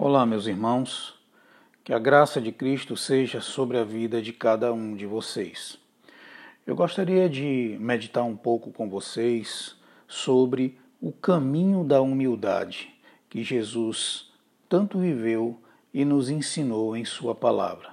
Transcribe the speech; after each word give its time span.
Olá, 0.00 0.24
meus 0.24 0.46
irmãos. 0.46 1.12
Que 1.82 1.92
a 1.92 1.98
graça 1.98 2.40
de 2.40 2.52
Cristo 2.52 2.96
seja 2.96 3.40
sobre 3.40 3.78
a 3.78 3.82
vida 3.82 4.22
de 4.22 4.32
cada 4.32 4.72
um 4.72 4.94
de 4.94 5.04
vocês. 5.04 5.76
Eu 6.64 6.76
gostaria 6.76 7.28
de 7.28 7.76
meditar 7.80 8.22
um 8.22 8.36
pouco 8.36 8.70
com 8.70 8.88
vocês 8.88 9.74
sobre 10.06 10.78
o 11.00 11.10
caminho 11.10 11.82
da 11.82 12.00
humildade 12.00 12.94
que 13.28 13.42
Jesus 13.42 14.30
tanto 14.68 15.00
viveu 15.00 15.60
e 15.92 16.04
nos 16.04 16.30
ensinou 16.30 16.96
em 16.96 17.04
Sua 17.04 17.34
palavra. 17.34 17.90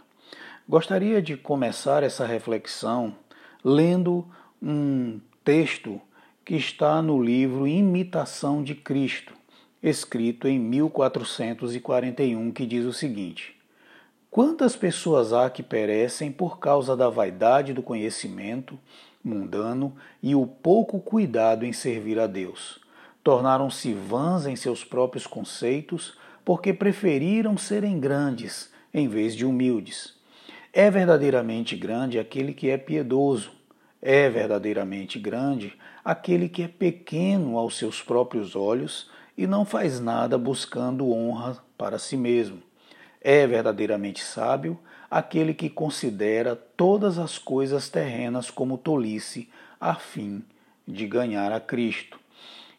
Gostaria 0.69 1.19
de 1.23 1.35
começar 1.35 2.03
essa 2.03 2.23
reflexão 2.23 3.15
lendo 3.63 4.23
um 4.61 5.19
texto 5.43 5.99
que 6.45 6.55
está 6.55 7.01
no 7.01 7.19
livro 7.19 7.67
Imitação 7.67 8.61
de 8.61 8.75
Cristo 8.75 9.33
escrito 9.89 10.47
em 10.47 10.59
1441, 10.59 12.51
que 12.51 12.65
diz 12.65 12.85
o 12.85 12.93
seguinte: 12.93 13.55
Quantas 14.31 14.75
pessoas 14.75 15.31
há 15.31 15.49
que 15.49 15.61
perecem 15.61 16.31
por 16.31 16.59
causa 16.59 16.97
da 16.97 17.07
vaidade 17.07 17.71
do 17.73 17.83
conhecimento 17.83 18.79
mundano 19.23 19.95
e 20.21 20.35
o 20.35 20.45
pouco 20.45 20.99
cuidado 20.99 21.65
em 21.65 21.71
servir 21.71 22.19
a 22.19 22.27
Deus? 22.27 22.79
Tornaram-se 23.23 23.93
vãs 23.93 24.45
em 24.45 24.55
seus 24.55 24.83
próprios 24.83 25.25
conceitos 25.27 26.17
porque 26.43 26.73
preferiram 26.73 27.57
serem 27.57 27.99
grandes 27.99 28.71
em 28.93 29.07
vez 29.07 29.35
de 29.35 29.45
humildes. 29.45 30.15
É 30.73 30.91
verdadeiramente 30.91 31.75
grande 31.75 32.19
aquele 32.19 32.53
que 32.53 32.69
é 32.69 32.77
piedoso. 32.77 33.51
É 34.01 34.29
verdadeiramente 34.29 35.17
grande 35.17 35.73
aquele 36.03 36.49
que 36.49 36.61
é 36.63 36.67
pequeno 36.67 37.57
aos 37.57 37.77
seus 37.77 38.01
próprios 38.01 38.55
olhos 38.55 39.09
e 39.37 39.45
não 39.45 39.65
faz 39.65 39.99
nada 39.99 40.37
buscando 40.37 41.11
honra 41.11 41.57
para 41.77 41.99
si 41.99 42.15
mesmo. 42.15 42.61
É 43.21 43.45
verdadeiramente 43.45 44.23
sábio 44.23 44.79
aquele 45.09 45.53
que 45.53 45.69
considera 45.69 46.55
todas 46.55 47.17
as 47.17 47.37
coisas 47.37 47.89
terrenas 47.89 48.49
como 48.49 48.77
tolice, 48.77 49.49
a 49.79 49.95
fim 49.95 50.43
de 50.87 51.07
ganhar 51.07 51.51
a 51.51 51.59
Cristo. 51.59 52.19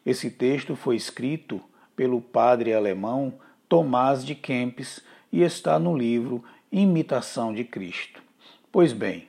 Esse 0.05 0.29
texto 0.29 0.75
foi 0.75 0.95
escrito 0.95 1.61
pelo 1.95 2.21
padre 2.21 2.73
alemão 2.73 3.33
Tomás 3.67 4.23
de 4.23 4.35
Kempis 4.35 5.01
e 5.31 5.41
está 5.41 5.77
no 5.77 5.97
livro 5.97 6.43
Imitação 6.71 7.53
de 7.53 7.63
Cristo. 7.63 8.21
Pois 8.71 8.93
bem, 8.93 9.27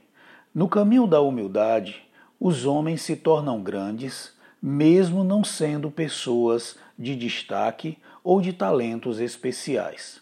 no 0.55 0.69
caminho 0.69 1.07
da 1.07 1.21
humildade, 1.21 2.03
os 2.39 2.65
homens 2.65 3.03
se 3.03 3.17
tornam 3.17 3.63
grandes 3.63 4.37
mesmo 4.61 5.23
não 5.23 5.45
sendo 5.45 5.91
pessoas 5.91 6.77
de 6.99 7.15
destaque 7.15 7.99
ou 8.25 8.41
de 8.41 8.53
talentos 8.53 9.21
especiais. 9.21 10.21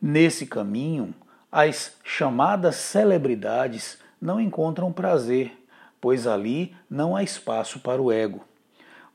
Nesse 0.00 0.46
caminho, 0.46 1.14
as 1.50 1.96
chamadas 2.04 2.76
celebridades 2.76 3.98
não 4.20 4.40
encontram 4.40 4.92
prazer, 4.92 5.56
pois 6.00 6.26
ali 6.26 6.76
não 6.90 7.16
há 7.16 7.22
espaço 7.22 7.80
para 7.80 8.02
o 8.02 8.12
ego. 8.12 8.44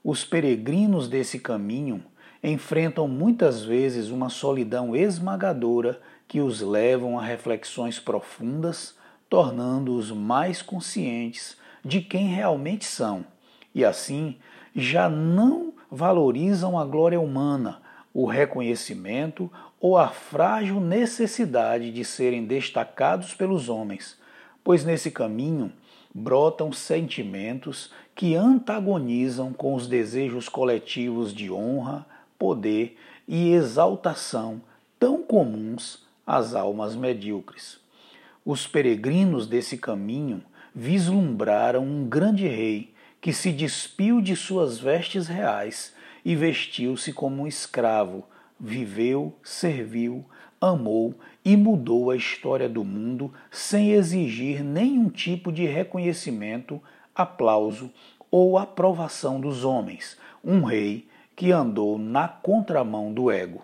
Os 0.04 0.24
peregrinos 0.24 1.08
desse 1.08 1.40
caminho 1.40 2.04
enfrentam 2.42 3.08
muitas 3.08 3.64
vezes 3.64 4.10
uma 4.10 4.30
solidão 4.30 4.96
esmagadora 4.96 6.02
que 6.28 6.40
os 6.40 6.62
levam 6.62 7.20
a 7.20 7.24
reflexões 7.24 8.00
profundas, 8.00 8.96
tornando-os 9.30 10.12
mais 10.12 10.62
conscientes 10.62 11.58
de 11.84 12.02
quem 12.02 12.28
realmente 12.28 12.86
são 12.86 13.26
e 13.74 13.86
assim 13.86 14.38
já 14.76 15.10
não 15.10 15.74
valorizam 15.90 16.78
a 16.78 16.86
glória 16.86 17.20
humana, 17.20 17.82
o 18.14 18.26
reconhecimento 18.26 19.52
ou 19.80 19.98
a 19.98 20.10
frágil 20.10 20.80
necessidade 20.80 21.92
de 21.92 22.04
serem 22.04 22.46
destacados 22.46 23.34
pelos 23.34 23.70
homens, 23.70 24.18
pois 24.64 24.84
nesse 24.84 25.10
caminho 25.10 25.72
brotam 26.14 26.72
sentimentos 26.72 27.92
que 28.16 28.36
antagonizam 28.36 29.54
com 29.54 29.74
os 29.74 29.88
desejos 29.88 30.50
coletivos 30.50 31.34
de 31.34 31.52
honra, 31.52 32.06
poder 32.38 32.98
e 33.28 33.52
exaltação 33.52 34.62
tão 35.00 35.22
comuns 35.22 36.06
às 36.26 36.54
almas 36.56 36.96
medíocres. 36.96 37.80
Os 38.46 38.68
peregrinos 38.68 39.48
desse 39.48 39.78
caminho 39.78 40.44
vislumbraram 40.74 41.84
um 41.84 42.08
grande 42.08 42.48
rei 42.48 42.94
que 43.22 43.34
se 43.34 43.52
despiu 43.52 44.22
de 44.22 44.36
suas 44.36 44.80
vestes 44.80 45.28
reais 45.28 45.94
e 46.24 46.36
vestiu-se 46.36 47.12
como 47.12 47.44
um 47.44 47.48
escravo, 47.48 48.26
viveu, 48.60 49.36
serviu, 49.44 50.26
amou 50.60 51.16
e 51.44 51.56
mudou 51.56 52.12
a 52.12 52.16
história 52.16 52.68
do 52.68 52.84
mundo 52.84 53.34
sem 53.52 53.92
exigir 53.92 54.64
nenhum 54.64 55.10
tipo 55.10 55.52
de 55.52 55.66
reconhecimento, 55.66 56.82
aplauso 57.14 57.92
ou 58.32 58.58
aprovação 58.58 59.40
dos 59.40 59.64
homens, 59.64 60.18
um 60.44 60.64
rei 60.64 61.08
que 61.36 61.52
andou 61.52 61.98
na 61.98 62.28
contramão 62.28 63.14
do 63.14 63.32
ego. 63.32 63.62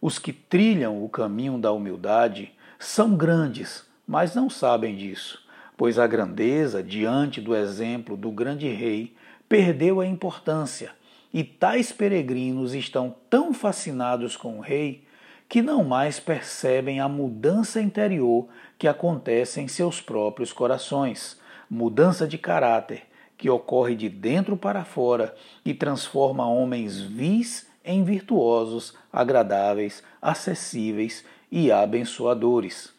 Os 0.00 0.18
que 0.18 0.32
trilham 0.32 1.02
o 1.04 1.08
caminho 1.08 1.58
da 1.58 1.72
humildade 1.72 2.52
são 2.78 3.16
grandes, 3.16 3.86
mas 4.06 4.34
não 4.34 4.50
sabem 4.50 4.96
disso 4.96 5.45
pois 5.76 5.98
a 5.98 6.06
grandeza, 6.06 6.82
diante 6.82 7.40
do 7.40 7.54
exemplo 7.54 8.16
do 8.16 8.30
grande 8.30 8.68
rei, 8.68 9.14
perdeu 9.48 10.00
a 10.00 10.06
importância, 10.06 10.92
e 11.32 11.44
tais 11.44 11.92
peregrinos 11.92 12.74
estão 12.74 13.14
tão 13.28 13.52
fascinados 13.52 14.36
com 14.36 14.58
o 14.58 14.60
rei 14.60 15.04
que 15.48 15.62
não 15.62 15.84
mais 15.84 16.18
percebem 16.18 16.98
a 16.98 17.08
mudança 17.08 17.80
interior 17.80 18.48
que 18.78 18.88
acontece 18.88 19.60
em 19.60 19.68
seus 19.68 20.00
próprios 20.00 20.52
corações, 20.52 21.38
mudança 21.70 22.26
de 22.26 22.38
caráter 22.38 23.02
que 23.36 23.50
ocorre 23.50 23.94
de 23.94 24.08
dentro 24.08 24.56
para 24.56 24.84
fora 24.84 25.34
e 25.64 25.74
transforma 25.74 26.48
homens 26.48 27.00
vis 27.00 27.68
em 27.84 28.02
virtuosos, 28.02 28.96
agradáveis, 29.12 30.02
acessíveis 30.20 31.24
e 31.52 31.70
abençoadores. 31.70 32.92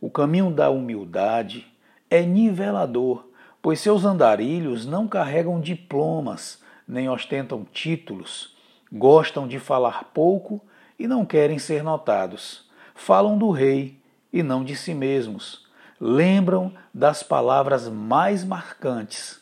O 0.00 0.10
caminho 0.10 0.50
da 0.50 0.70
humildade 0.70 1.66
é 2.10 2.22
nivelador, 2.22 3.26
pois 3.60 3.80
seus 3.80 4.04
andarilhos 4.04 4.86
não 4.86 5.08
carregam 5.08 5.60
diplomas, 5.60 6.60
nem 6.86 7.08
ostentam 7.08 7.66
títulos, 7.72 8.54
gostam 8.92 9.48
de 9.48 9.58
falar 9.58 10.04
pouco 10.14 10.60
e 10.98 11.06
não 11.06 11.24
querem 11.24 11.58
ser 11.58 11.82
notados. 11.82 12.68
Falam 12.94 13.36
do 13.36 13.50
rei 13.50 14.00
e 14.32 14.42
não 14.42 14.64
de 14.64 14.76
si 14.76 14.94
mesmos. 14.94 15.66
Lembram 16.00 16.72
das 16.92 17.22
palavras 17.22 17.88
mais 17.88 18.44
marcantes. 18.44 19.40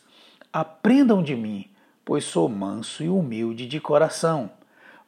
Aprendam 0.51 1.21
de 1.21 1.35
mim, 1.35 1.69
pois 2.03 2.23
sou 2.23 2.47
manso 2.47 3.03
e 3.03 3.09
humilde 3.09 3.67
de 3.67 3.79
coração. 3.79 4.49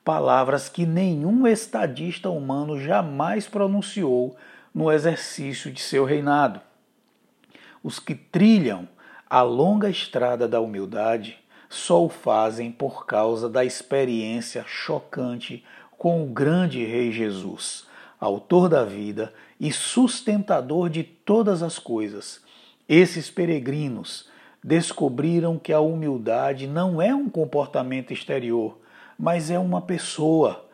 Palavras 0.03 0.69
que 0.69 0.85
nenhum 0.85 1.47
estadista 1.47 2.29
humano 2.29 2.79
jamais 2.79 3.47
pronunciou 3.47 4.35
no 4.73 4.91
exercício 4.91 5.71
de 5.71 5.81
seu 5.81 6.05
reinado. 6.05 6.61
Os 7.87 7.99
que 7.99 8.13
trilham 8.13 8.85
a 9.29 9.41
longa 9.41 9.89
estrada 9.89 10.45
da 10.45 10.59
humildade 10.59 11.39
só 11.69 12.03
o 12.03 12.09
fazem 12.09 12.69
por 12.69 13.05
causa 13.05 13.47
da 13.47 13.63
experiência 13.63 14.65
chocante 14.67 15.63
com 15.97 16.21
o 16.21 16.25
grande 16.25 16.83
Rei 16.83 17.13
Jesus, 17.13 17.87
autor 18.19 18.67
da 18.67 18.83
vida 18.83 19.33
e 19.57 19.71
sustentador 19.71 20.89
de 20.89 21.01
todas 21.01 21.63
as 21.63 21.79
coisas. 21.79 22.41
Esses 22.89 23.31
peregrinos 23.31 24.27
descobriram 24.61 25.57
que 25.57 25.71
a 25.71 25.79
humildade 25.79 26.67
não 26.67 27.01
é 27.01 27.15
um 27.15 27.29
comportamento 27.29 28.11
exterior, 28.11 28.77
mas 29.17 29.49
é 29.49 29.57
uma 29.57 29.81
pessoa. 29.81 30.67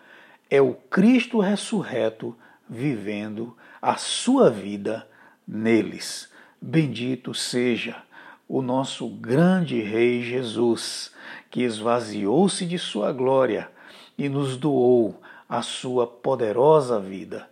É 0.50 0.60
o 0.60 0.74
Cristo 0.74 1.40
ressurreto 1.40 2.36
vivendo 2.68 3.56
a 3.80 3.98
sua 3.98 4.50
vida 4.50 5.08
neles. 5.48 6.33
Bendito 6.66 7.34
seja 7.34 8.04
o 8.48 8.62
nosso 8.62 9.10
grande 9.10 9.82
Rei 9.82 10.22
Jesus, 10.22 11.12
que 11.52 11.62
esvaziou-se 11.62 12.66
de 12.66 12.80
sua 12.80 13.12
glória 13.12 13.70
e 14.18 14.30
nos 14.30 14.56
doou 14.56 15.22
a 15.50 15.62
sua 15.62 16.08
poderosa 16.08 17.02
vida. 17.02 17.50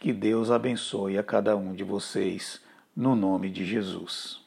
Que 0.00 0.14
Deus 0.14 0.50
abençoe 0.50 1.18
a 1.18 1.22
cada 1.22 1.54
um 1.54 1.74
de 1.74 1.84
vocês, 1.84 2.58
no 2.96 3.14
nome 3.14 3.50
de 3.50 3.66
Jesus. 3.66 4.43